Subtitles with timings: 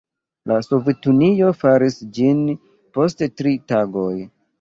[0.51, 2.39] La Sovetunio faris ĝin
[2.99, 4.09] post tri tagoj.